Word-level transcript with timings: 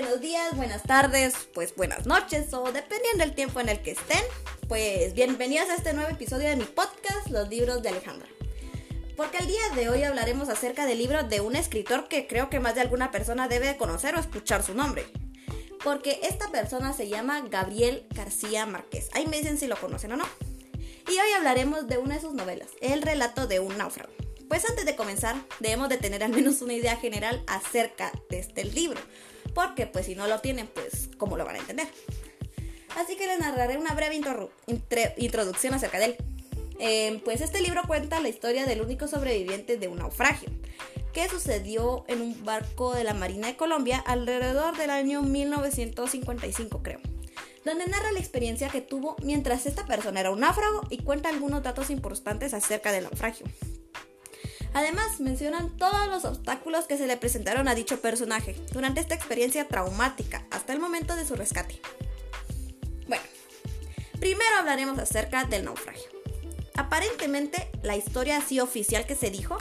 buenos 0.00 0.20
días, 0.22 0.56
buenas 0.56 0.82
tardes, 0.82 1.34
pues 1.52 1.76
buenas 1.76 2.06
noches 2.06 2.54
o 2.54 2.72
dependiendo 2.72 3.18
del 3.18 3.34
tiempo 3.34 3.60
en 3.60 3.68
el 3.68 3.82
que 3.82 3.90
estén. 3.90 4.22
Pues 4.66 5.12
bienvenidos 5.12 5.68
a 5.68 5.74
este 5.74 5.92
nuevo 5.92 6.08
episodio 6.08 6.48
de 6.48 6.56
mi 6.56 6.64
podcast, 6.64 7.28
Los 7.28 7.50
libros 7.50 7.82
de 7.82 7.90
Alejandra. 7.90 8.26
Porque 9.14 9.36
el 9.36 9.46
día 9.46 9.60
de 9.76 9.90
hoy 9.90 10.02
hablaremos 10.02 10.48
acerca 10.48 10.86
del 10.86 10.96
libro 10.96 11.24
de 11.24 11.42
un 11.42 11.54
escritor 11.54 12.08
que 12.08 12.26
creo 12.26 12.48
que 12.48 12.60
más 12.60 12.76
de 12.76 12.80
alguna 12.80 13.10
persona 13.10 13.46
debe 13.46 13.76
conocer 13.76 14.14
o 14.14 14.20
escuchar 14.20 14.62
su 14.62 14.74
nombre. 14.74 15.04
Porque 15.84 16.18
esta 16.22 16.48
persona 16.48 16.94
se 16.94 17.10
llama 17.10 17.42
Gabriel 17.50 18.06
García 18.14 18.64
Márquez. 18.64 19.10
Ahí 19.12 19.26
me 19.26 19.36
dicen 19.36 19.58
si 19.58 19.66
lo 19.66 19.78
conocen 19.78 20.12
o 20.12 20.16
no. 20.16 20.24
Y 21.10 21.12
hoy 21.12 21.32
hablaremos 21.36 21.88
de 21.88 21.98
una 21.98 22.14
de 22.14 22.22
sus 22.22 22.32
novelas, 22.32 22.68
El 22.80 23.02
relato 23.02 23.46
de 23.46 23.60
un 23.60 23.76
náufrago. 23.76 24.14
Pues 24.48 24.68
antes 24.68 24.86
de 24.86 24.96
comenzar, 24.96 25.36
debemos 25.60 25.90
de 25.90 25.98
tener 25.98 26.24
al 26.24 26.32
menos 26.32 26.62
una 26.62 26.72
idea 26.72 26.96
general 26.96 27.44
acerca 27.46 28.10
de 28.30 28.38
este 28.38 28.64
libro, 28.64 28.98
porque 29.54 29.86
pues 29.86 30.06
si 30.06 30.14
no 30.14 30.26
lo 30.26 30.40
tienen, 30.40 30.66
pues 30.66 31.10
¿cómo 31.18 31.36
lo 31.36 31.44
van 31.44 31.56
a 31.56 31.58
entender? 31.58 31.88
Así 32.96 33.16
que 33.16 33.26
les 33.26 33.38
narraré 33.38 33.78
una 33.78 33.94
breve 33.94 34.20
introducción 35.16 35.74
acerca 35.74 35.98
de 35.98 36.04
él. 36.06 36.16
Em, 36.78 37.20
pues 37.20 37.40
este 37.40 37.60
libro 37.60 37.82
cuenta 37.86 38.20
la 38.20 38.28
historia 38.28 38.64
del 38.66 38.80
único 38.80 39.06
sobreviviente 39.06 39.76
de 39.76 39.88
un 39.88 39.98
naufragio, 39.98 40.48
que 41.12 41.28
sucedió 41.28 42.04
en 42.08 42.22
un 42.22 42.44
barco 42.44 42.94
de 42.94 43.04
la 43.04 43.14
Marina 43.14 43.48
de 43.48 43.56
Colombia 43.56 43.98
alrededor 43.98 44.76
del 44.76 44.90
año 44.90 45.22
1955 45.22 46.82
creo 46.82 47.00
donde 47.64 47.86
narra 47.86 48.12
la 48.12 48.18
experiencia 48.18 48.68
que 48.68 48.80
tuvo 48.80 49.16
mientras 49.22 49.66
esta 49.66 49.84
persona 49.86 50.20
era 50.20 50.30
un 50.30 50.40
náufrago 50.40 50.82
y 50.88 50.98
cuenta 50.98 51.28
algunos 51.28 51.62
datos 51.62 51.90
importantes 51.90 52.54
acerca 52.54 52.92
del 52.92 53.04
naufragio. 53.04 53.46
Además, 54.72 55.20
mencionan 55.20 55.76
todos 55.76 56.06
los 56.08 56.24
obstáculos 56.24 56.84
que 56.86 56.96
se 56.96 57.06
le 57.06 57.16
presentaron 57.16 57.66
a 57.66 57.74
dicho 57.74 58.00
personaje 58.00 58.54
durante 58.72 59.00
esta 59.00 59.14
experiencia 59.14 59.66
traumática 59.66 60.46
hasta 60.50 60.72
el 60.72 60.80
momento 60.80 61.16
de 61.16 61.26
su 61.26 61.34
rescate. 61.34 61.80
Bueno, 63.08 63.24
primero 64.20 64.56
hablaremos 64.58 64.98
acerca 64.98 65.44
del 65.44 65.64
naufragio. 65.64 66.08
Aparentemente, 66.76 67.70
la 67.82 67.96
historia 67.96 68.38
así 68.38 68.60
oficial 68.60 69.06
que 69.06 69.16
se 69.16 69.30
dijo 69.30 69.58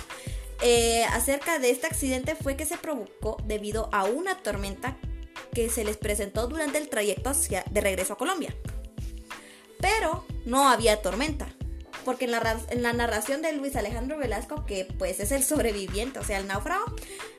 eh, 0.62 1.06
acerca 1.06 1.58
de 1.58 1.72
este 1.72 1.88
accidente 1.88 2.36
fue 2.36 2.56
que 2.56 2.66
se 2.66 2.78
provocó 2.78 3.38
debido 3.46 3.90
a 3.92 4.04
una 4.04 4.36
tormenta 4.36 4.98
que 5.54 5.70
se 5.70 5.84
les 5.84 5.98
presentó 5.98 6.48
durante 6.48 6.78
el 6.78 6.90
trayecto 6.90 7.30
hacia, 7.30 7.64
de 7.72 7.82
regreso 7.82 8.14
a 8.14 8.18
Colombia. 8.18 8.56
Pero 9.80 10.26
no 10.46 10.70
había 10.70 11.02
tormenta, 11.02 11.48
porque 12.10 12.26
en 12.26 12.32
la, 12.82 12.94
narración 12.94 13.44
de 13.44 13.54
Luis 13.54 13.76
Alejandro 13.76 14.18
Velasco, 14.18 14.66
que 14.66 14.84
pues 14.98 15.20
es 15.20 15.32
el 15.32 15.44
sobreviviente, 15.44 16.18
o 16.18 16.24
sea, 16.24 16.40
el 16.40 16.48
náufrago, 16.48 16.84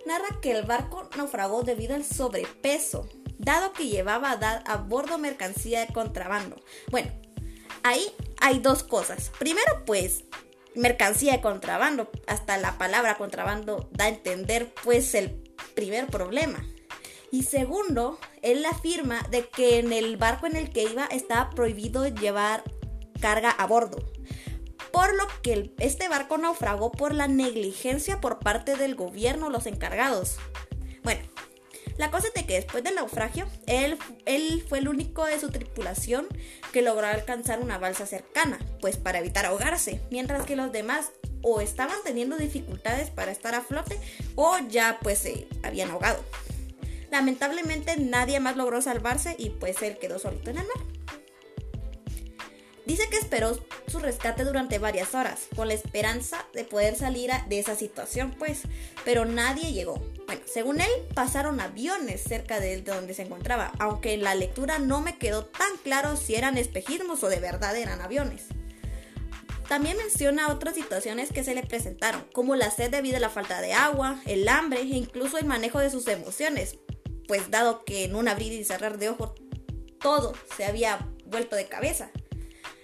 narra 0.06 0.38
que 0.40 0.52
el 0.52 0.62
barco 0.62 1.10
naufragó 1.16 1.64
debido 1.64 1.96
al 1.96 2.04
sobrepeso, 2.04 3.08
dado 3.36 3.72
que 3.72 3.88
llevaba 3.88 4.30
a, 4.30 4.58
a 4.58 4.76
bordo 4.76 5.18
mercancía 5.18 5.84
de 5.84 5.92
contrabando. 5.92 6.62
Bueno, 6.88 7.10
ahí 7.82 8.12
hay 8.40 8.60
dos 8.60 8.84
cosas. 8.84 9.32
Primero, 9.40 9.84
pues, 9.86 10.22
mercancía 10.76 11.32
de 11.32 11.40
contrabando. 11.40 12.08
Hasta 12.28 12.56
la 12.56 12.78
palabra 12.78 13.16
contrabando 13.16 13.90
da 13.90 14.04
a 14.04 14.08
entender, 14.10 14.72
pues, 14.84 15.16
el 15.16 15.52
primer 15.74 16.06
problema. 16.06 16.64
Y 17.32 17.42
segundo, 17.42 18.20
él 18.40 18.64
afirma 18.64 19.26
de 19.32 19.48
que 19.48 19.80
en 19.80 19.92
el 19.92 20.16
barco 20.16 20.46
en 20.46 20.54
el 20.54 20.70
que 20.70 20.84
iba 20.84 21.06
estaba 21.06 21.50
prohibido 21.50 22.06
llevar 22.06 22.62
carga 23.20 23.50
a 23.50 23.66
bordo 23.66 23.98
por 24.92 25.14
lo 25.14 25.26
que 25.42 25.72
este 25.78 26.08
barco 26.08 26.38
naufragó 26.38 26.92
por 26.92 27.14
la 27.14 27.28
negligencia 27.28 28.20
por 28.20 28.38
parte 28.38 28.76
del 28.76 28.94
gobierno, 28.94 29.50
los 29.50 29.66
encargados. 29.66 30.36
Bueno, 31.02 31.20
la 31.96 32.10
cosa 32.10 32.28
es 32.28 32.34
de 32.34 32.46
que 32.46 32.54
después 32.54 32.82
del 32.82 32.94
naufragio, 32.94 33.46
él, 33.66 33.98
él 34.24 34.64
fue 34.68 34.78
el 34.78 34.88
único 34.88 35.26
de 35.26 35.38
su 35.38 35.50
tripulación 35.50 36.26
que 36.72 36.82
logró 36.82 37.06
alcanzar 37.06 37.60
una 37.60 37.78
balsa 37.78 38.06
cercana, 38.06 38.58
pues 38.80 38.96
para 38.96 39.18
evitar 39.18 39.44
ahogarse, 39.44 40.00
mientras 40.10 40.46
que 40.46 40.56
los 40.56 40.72
demás 40.72 41.10
o 41.42 41.60
estaban 41.60 41.96
teniendo 42.04 42.36
dificultades 42.36 43.10
para 43.10 43.32
estar 43.32 43.54
a 43.54 43.62
flote 43.62 43.98
o 44.34 44.58
ya 44.68 44.98
pues 45.02 45.18
se 45.18 45.46
habían 45.62 45.90
ahogado. 45.90 46.24
Lamentablemente 47.10 47.96
nadie 47.98 48.40
más 48.40 48.56
logró 48.56 48.80
salvarse 48.80 49.34
y 49.38 49.50
pues 49.50 49.82
él 49.82 49.98
quedó 49.98 50.18
solito 50.18 50.50
en 50.50 50.58
el 50.58 50.66
mar. 50.66 50.86
Dice 52.86 53.08
que 53.10 53.18
esperó 53.18 53.58
su 53.90 53.98
rescate 53.98 54.44
durante 54.44 54.78
varias 54.78 55.14
horas, 55.14 55.48
con 55.54 55.68
la 55.68 55.74
esperanza 55.74 56.46
de 56.54 56.64
poder 56.64 56.96
salir 56.96 57.30
de 57.48 57.58
esa 57.58 57.74
situación, 57.74 58.34
pues, 58.38 58.62
pero 59.04 59.24
nadie 59.24 59.72
llegó. 59.72 60.02
Bueno, 60.26 60.42
según 60.46 60.80
él, 60.80 60.90
pasaron 61.14 61.60
aviones 61.60 62.22
cerca 62.22 62.60
de 62.60 62.80
donde 62.82 63.14
se 63.14 63.22
encontraba, 63.22 63.72
aunque 63.78 64.14
en 64.14 64.22
la 64.22 64.34
lectura 64.34 64.78
no 64.78 65.00
me 65.00 65.18
quedó 65.18 65.44
tan 65.44 65.76
claro 65.82 66.16
si 66.16 66.34
eran 66.34 66.56
espejismos 66.56 67.22
o 67.22 67.28
de 67.28 67.40
verdad 67.40 67.76
eran 67.76 68.00
aviones. 68.00 68.44
También 69.68 69.96
menciona 69.96 70.48
otras 70.48 70.74
situaciones 70.74 71.30
que 71.30 71.44
se 71.44 71.54
le 71.54 71.62
presentaron, 71.62 72.24
como 72.32 72.56
la 72.56 72.70
sed 72.70 72.90
debido 72.90 73.18
a 73.18 73.20
la 73.20 73.30
falta 73.30 73.60
de 73.60 73.72
agua, 73.72 74.20
el 74.26 74.48
hambre 74.48 74.80
e 74.80 74.84
incluso 74.84 75.38
el 75.38 75.44
manejo 75.44 75.78
de 75.78 75.90
sus 75.90 76.08
emociones, 76.08 76.78
pues 77.28 77.50
dado 77.50 77.84
que 77.84 78.04
en 78.04 78.16
un 78.16 78.26
abrir 78.26 78.52
y 78.52 78.64
cerrar 78.64 78.98
de 78.98 79.10
ojos 79.10 79.32
todo 80.00 80.32
se 80.56 80.64
había 80.64 81.06
vuelto 81.26 81.54
de 81.54 81.66
cabeza. 81.66 82.10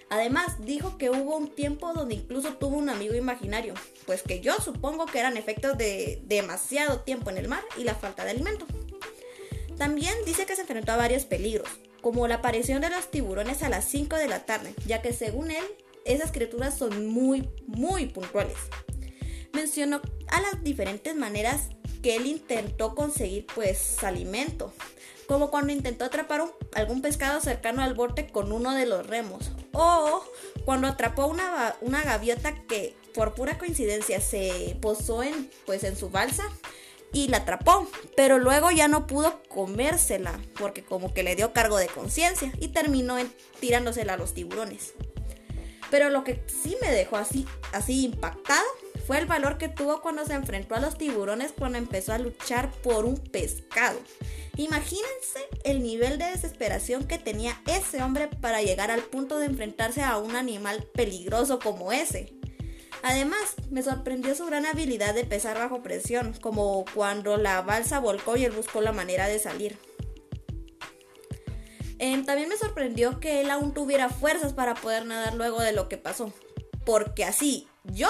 Además, 0.09 0.55
dijo 0.59 0.97
que 0.97 1.09
hubo 1.09 1.35
un 1.35 1.53
tiempo 1.53 1.91
donde 1.93 2.15
incluso 2.15 2.53
tuvo 2.53 2.77
un 2.77 2.89
amigo 2.89 3.13
imaginario, 3.13 3.73
pues 4.05 4.23
que 4.23 4.39
yo 4.39 4.55
supongo 4.55 5.05
que 5.05 5.19
eran 5.19 5.35
efectos 5.35 5.77
de 5.77 6.21
demasiado 6.25 7.01
tiempo 7.01 7.29
en 7.29 7.37
el 7.37 7.49
mar 7.49 7.63
y 7.77 7.83
la 7.83 7.95
falta 7.95 8.23
de 8.23 8.31
alimento. 8.31 8.65
También 9.77 10.13
dice 10.25 10.45
que 10.45 10.55
se 10.55 10.61
enfrentó 10.61 10.93
a 10.93 10.97
varios 10.97 11.25
peligros, 11.25 11.67
como 12.01 12.27
la 12.27 12.35
aparición 12.35 12.81
de 12.81 12.89
los 12.89 13.11
tiburones 13.11 13.63
a 13.63 13.69
las 13.69 13.85
5 13.85 14.15
de 14.15 14.27
la 14.27 14.45
tarde, 14.45 14.73
ya 14.85 15.01
que 15.01 15.11
según 15.11 15.51
él, 15.51 15.63
esas 16.05 16.31
criaturas 16.31 16.77
son 16.77 17.07
muy, 17.07 17.49
muy 17.67 18.05
puntuales. 18.05 18.57
Mencionó 19.51 20.01
a 20.29 20.41
las 20.41 20.63
diferentes 20.63 21.15
maneras 21.15 21.69
que 22.01 22.15
él 22.15 22.25
intentó 22.27 22.95
conseguir 22.95 23.45
pues 23.53 24.03
alimento, 24.03 24.73
como 25.27 25.51
cuando 25.51 25.73
intentó 25.73 26.05
atrapar 26.05 26.43
algún 26.73 27.01
pescado 27.01 27.41
cercano 27.41 27.81
al 27.81 27.93
borde 27.93 28.27
con 28.27 28.51
uno 28.51 28.73
de 28.73 28.85
los 28.85 29.05
remos, 29.05 29.51
o 29.73 30.23
cuando 30.65 30.87
atrapó 30.87 31.27
una, 31.27 31.75
una 31.81 32.03
gaviota 32.03 32.53
que 32.65 32.95
por 33.13 33.33
pura 33.33 33.57
coincidencia 33.57 34.21
se 34.21 34.77
posó 34.81 35.23
en, 35.23 35.49
pues, 35.65 35.83
en 35.83 35.97
su 35.97 36.09
balsa 36.09 36.43
y 37.13 37.27
la 37.29 37.37
atrapó, 37.37 37.87
pero 38.15 38.37
luego 38.37 38.71
ya 38.71 38.87
no 38.87 39.07
pudo 39.07 39.41
comérsela 39.49 40.39
porque 40.59 40.83
como 40.83 41.13
que 41.13 41.23
le 41.23 41.35
dio 41.35 41.53
cargo 41.53 41.77
de 41.77 41.87
conciencia 41.87 42.51
y 42.59 42.69
terminó 42.69 43.17
tirándosela 43.59 44.13
a 44.13 44.17
los 44.17 44.33
tiburones. 44.33 44.93
Pero 45.89 46.09
lo 46.09 46.23
que 46.23 46.43
sí 46.47 46.77
me 46.81 46.91
dejó 46.91 47.17
así, 47.17 47.47
así 47.71 48.03
impactada 48.03 48.61
fue 49.07 49.19
el 49.19 49.25
valor 49.25 49.57
que 49.57 49.69
tuvo 49.69 50.01
cuando 50.01 50.25
se 50.25 50.33
enfrentó 50.33 50.75
a 50.75 50.81
los 50.81 50.97
tiburones 50.97 51.53
cuando 51.57 51.77
empezó 51.77 52.11
a 52.11 52.17
luchar 52.17 52.69
por 52.83 53.05
un 53.05 53.15
pescado. 53.15 53.97
Imagínense 54.57 55.39
el 55.63 55.81
nivel 55.81 56.17
de 56.17 56.25
desesperación 56.25 57.05
que 57.05 57.17
tenía 57.17 57.57
ese 57.67 58.03
hombre 58.03 58.27
para 58.27 58.61
llegar 58.61 58.91
al 58.91 59.03
punto 59.03 59.39
de 59.39 59.45
enfrentarse 59.45 60.03
a 60.03 60.17
un 60.17 60.35
animal 60.35 60.83
peligroso 60.93 61.59
como 61.59 61.93
ese. 61.93 62.33
Además, 63.01 63.39
me 63.71 63.81
sorprendió 63.81 64.35
su 64.35 64.45
gran 64.45 64.65
habilidad 64.65 65.15
de 65.15 65.23
pesar 65.23 65.57
bajo 65.57 65.81
presión, 65.81 66.33
como 66.41 66.83
cuando 66.93 67.37
la 67.37 67.61
balsa 67.61 67.99
volcó 67.99 68.35
y 68.35 68.43
él 68.43 68.51
buscó 68.51 68.81
la 68.81 68.91
manera 68.91 69.29
de 69.29 69.39
salir. 69.39 69.77
Em, 71.97 72.25
también 72.25 72.49
me 72.49 72.57
sorprendió 72.57 73.21
que 73.21 73.39
él 73.39 73.51
aún 73.51 73.73
tuviera 73.73 74.09
fuerzas 74.09 74.51
para 74.51 74.75
poder 74.75 75.05
nadar 75.05 75.33
luego 75.35 75.61
de 75.61 75.71
lo 75.71 75.87
que 75.87 75.97
pasó, 75.97 76.33
porque 76.83 77.23
así 77.23 77.67
yo 77.85 78.09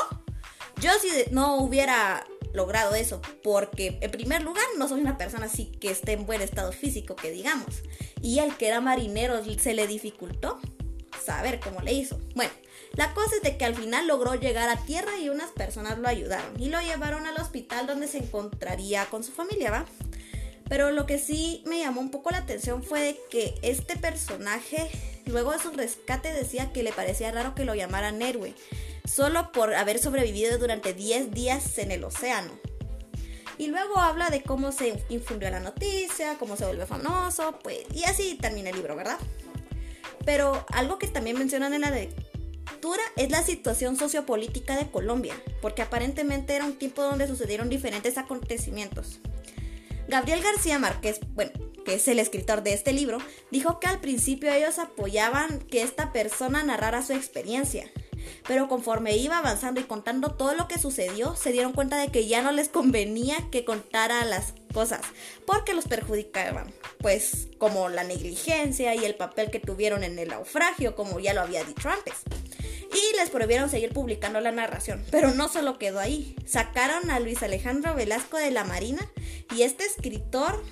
yo 0.80 0.92
si 1.02 1.32
no 1.32 1.58
hubiera 1.58 2.26
logrado 2.54 2.96
eso, 2.96 3.22
porque 3.44 3.98
en 4.02 4.12
primer 4.12 4.42
lugar 4.42 4.66
no 4.78 4.88
soy 4.88 5.02
una 5.02 5.18
persona 5.18 5.46
así 5.46 5.66
que 5.80 5.92
esté 5.92 6.14
en 6.14 6.26
buen 6.26 6.42
estado 6.42 6.72
físico, 6.72 7.16
que 7.16 7.32
digamos. 7.32 7.84
Y 8.22 8.40
el 8.40 8.56
que 8.58 8.68
era 8.68 8.82
marinero 8.82 9.42
se 9.60 9.74
le 9.74 9.88
dificultó 9.88 10.60
saber 11.24 11.60
cómo 11.60 11.82
le 11.82 11.94
hizo. 11.94 12.20
Bueno, 12.36 12.52
la 12.94 13.14
cosa 13.14 13.36
es 13.36 13.42
de 13.44 13.58
que 13.58 13.66
al 13.66 13.76
final 13.76 14.08
logró 14.08 14.36
llegar 14.36 14.70
a 14.70 14.78
tierra 14.78 15.18
y 15.20 15.30
unas 15.30 15.52
personas 15.52 16.00
lo 16.00 16.08
ayudaron 16.08 16.60
y 16.60 16.70
lo 16.70 16.82
llevaron 16.82 17.26
al 17.26 17.38
hospital 17.38 17.86
donde 17.86 18.08
se 18.08 18.20
encontraría 18.20 19.06
con 19.06 19.24
su 19.24 19.32
familia, 19.32 19.72
¿va? 19.72 19.86
Pero 20.70 20.92
lo 20.92 21.06
que 21.06 21.18
sí 21.18 21.64
me 21.66 21.80
llamó 21.80 22.02
un 22.02 22.12
poco 22.12 22.32
la 22.32 22.40
atención 22.40 22.84
fue 22.84 23.18
que 23.30 23.56
este 23.62 23.96
personaje, 23.96 24.90
luego 25.26 25.54
de 25.54 25.60
su 25.60 25.72
rescate, 25.72 26.34
decía 26.34 26.74
que 26.74 26.84
le 26.84 26.92
parecía 26.92 27.32
raro 27.32 27.56
que 27.56 27.66
lo 27.66 27.74
llamaran 27.74 28.22
héroe 28.22 28.54
solo 29.08 29.52
por 29.52 29.74
haber 29.74 30.00
sobrevivido 30.00 30.58
durante 30.58 30.94
10 30.94 31.32
días 31.32 31.78
en 31.78 31.92
el 31.92 32.04
océano. 32.04 32.52
Y 33.58 33.68
luego 33.68 33.98
habla 33.98 34.30
de 34.30 34.44
cómo 34.44 34.72
se 34.72 35.04
infundió 35.10 35.50
la 35.50 35.60
noticia, 35.60 36.38
cómo 36.38 36.56
se 36.56 36.66
volvió 36.66 36.86
famoso, 36.86 37.58
pues, 37.64 37.80
y 37.94 38.04
así 38.04 38.38
termina 38.40 38.70
el 38.70 38.76
libro, 38.76 38.96
¿verdad? 38.96 39.18
Pero 40.26 40.66
algo 40.74 41.00
que 41.00 41.08
también 41.08 41.40
mencionan 41.40 41.74
en 41.74 41.82
la 41.82 41.90
lectura 41.90 43.02
es 43.16 43.32
la 43.32 43.42
situación 43.42 43.98
sociopolítica 43.98 44.76
de 44.76 44.92
Colombia, 44.92 45.34
porque 45.62 45.82
aparentemente 45.82 46.56
era 46.56 46.66
un 46.66 46.78
tiempo 46.78 47.02
donde 47.02 47.28
sucedieron 47.28 47.70
diferentes 47.70 48.18
acontecimientos. 48.18 49.20
Gabriel 50.08 50.44
García 50.44 50.78
Márquez, 50.78 51.20
bueno, 51.34 51.52
que 51.84 51.96
es 51.96 52.08
el 52.08 52.20
escritor 52.20 52.64
de 52.64 52.74
este 52.74 52.94
libro, 52.94 53.18
dijo 53.52 53.80
que 53.80 53.88
al 53.88 54.00
principio 54.00 54.54
ellos 54.54 54.78
apoyaban 54.78 55.60
que 55.60 55.82
esta 55.82 56.14
persona 56.14 56.62
narrara 56.64 57.02
su 57.02 57.14
experiencia. 57.14 57.90
Pero 58.48 58.68
conforme 58.68 59.18
iba 59.18 59.38
avanzando 59.38 59.80
y 59.80 59.84
contando 59.84 60.32
todo 60.32 60.54
lo 60.56 60.68
que 60.68 60.80
sucedió, 60.80 61.36
se 61.36 61.52
dieron 61.52 61.74
cuenta 61.74 61.98
de 61.98 62.10
que 62.10 62.28
ya 62.28 62.42
no 62.42 62.52
les 62.52 62.70
convenía 62.70 63.38
que 63.52 63.66
contara 63.66 64.26
las 64.26 64.54
cosas, 64.74 65.02
porque 65.46 65.74
los 65.74 65.88
perjudicaban, 65.88 66.72
pues 67.00 67.48
como 67.58 67.90
la 67.90 68.04
negligencia 68.04 68.96
y 68.96 69.06
el 69.06 69.16
papel 69.16 69.50
que 69.50 69.60
tuvieron 69.60 70.04
en 70.04 70.20
el 70.20 70.30
naufragio, 70.30 70.96
como 70.96 71.20
ya 71.20 71.34
lo 71.34 71.42
había 71.42 71.64
dicho 71.64 71.90
antes 71.90 72.16
y 72.94 73.18
les 73.18 73.30
prohibieron 73.30 73.70
seguir 73.70 73.92
publicando 73.92 74.40
la 74.40 74.52
narración. 74.52 75.04
Pero 75.12 75.34
no 75.34 75.50
solo 75.50 75.78
quedó 75.78 76.00
ahí. 76.00 76.36
Sacaron 76.46 77.12
a 77.12 77.20
Luis 77.20 77.44
Alejandro 77.44 77.96
Velasco 77.96 78.38
de 78.38 78.52
la 78.52 78.64
Marina 78.64 79.10
y 79.56 79.64
este 79.64 79.86
escritor 79.86 80.64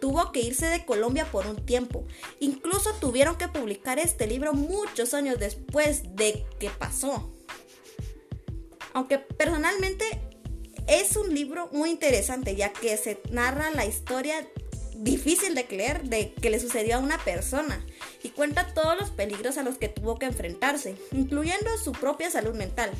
tuvo 0.00 0.32
que 0.32 0.40
irse 0.40 0.66
de 0.66 0.84
Colombia 0.84 1.26
por 1.30 1.46
un 1.46 1.56
tiempo. 1.64 2.04
Incluso 2.40 2.92
tuvieron 2.94 3.36
que 3.36 3.48
publicar 3.48 3.98
este 3.98 4.26
libro 4.26 4.52
muchos 4.52 5.14
años 5.14 5.38
después 5.38 6.16
de 6.16 6.44
que 6.58 6.70
pasó. 6.70 7.32
Aunque 8.92 9.18
personalmente 9.18 10.04
es 10.86 11.16
un 11.16 11.34
libro 11.34 11.68
muy 11.72 11.90
interesante 11.90 12.56
ya 12.56 12.72
que 12.72 12.96
se 12.96 13.20
narra 13.30 13.70
la 13.70 13.84
historia 13.84 14.46
difícil 14.98 15.54
de 15.54 15.66
creer 15.66 16.04
de 16.04 16.32
que 16.32 16.50
le 16.50 16.60
sucedió 16.60 16.96
a 16.96 17.00
una 17.00 17.18
persona 17.18 17.84
y 18.22 18.30
cuenta 18.30 18.72
todos 18.72 18.98
los 18.98 19.10
peligros 19.10 19.58
a 19.58 19.62
los 19.62 19.76
que 19.76 19.88
tuvo 19.88 20.18
que 20.18 20.26
enfrentarse, 20.26 20.96
incluyendo 21.12 21.76
su 21.82 21.92
propia 21.92 22.30
salud 22.30 22.54
mental. 22.54 22.90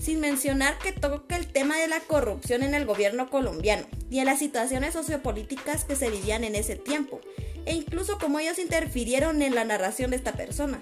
Sin 0.00 0.20
mencionar 0.20 0.78
que 0.78 0.92
toca 0.92 1.36
el 1.36 1.46
tema 1.46 1.76
de 1.76 1.86
la 1.86 2.00
corrupción 2.00 2.62
en 2.62 2.74
el 2.74 2.86
gobierno 2.86 3.28
colombiano 3.28 3.86
y 4.10 4.18
en 4.18 4.26
las 4.26 4.38
situaciones 4.38 4.94
sociopolíticas 4.94 5.84
que 5.84 5.94
se 5.94 6.10
vivían 6.10 6.42
en 6.42 6.54
ese 6.54 6.76
tiempo, 6.76 7.20
e 7.66 7.74
incluso 7.74 8.18
cómo 8.18 8.38
ellos 8.38 8.58
interfirieron 8.58 9.42
en 9.42 9.54
la 9.54 9.64
narración 9.64 10.10
de 10.10 10.16
esta 10.16 10.32
persona. 10.32 10.80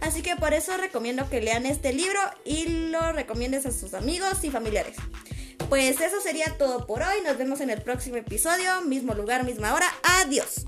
Así 0.00 0.22
que 0.22 0.36
por 0.36 0.54
eso 0.54 0.76
recomiendo 0.76 1.28
que 1.28 1.40
lean 1.40 1.66
este 1.66 1.92
libro 1.92 2.20
y 2.44 2.66
lo 2.90 3.12
recomiendes 3.12 3.66
a 3.66 3.72
sus 3.72 3.94
amigos 3.94 4.42
y 4.42 4.50
familiares. 4.50 4.96
Pues 5.68 6.00
eso 6.00 6.20
sería 6.20 6.56
todo 6.58 6.86
por 6.86 7.02
hoy. 7.02 7.22
Nos 7.24 7.38
vemos 7.38 7.60
en 7.60 7.70
el 7.70 7.82
próximo 7.82 8.16
episodio. 8.16 8.82
Mismo 8.82 9.14
lugar, 9.14 9.44
misma 9.44 9.74
hora. 9.74 9.86
Adiós. 10.02 10.66